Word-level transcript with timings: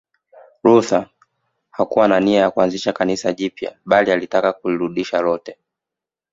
Luther 0.63 1.09
hakuwa 1.71 2.07
na 2.07 2.19
nia 2.19 2.41
ya 2.41 2.51
kuanzisha 2.51 2.93
Kanisa 2.93 3.33
jipya 3.33 3.77
bali 3.85 4.11
alitaka 4.11 4.53
kulirudisha 4.53 5.21
lote 5.21 5.57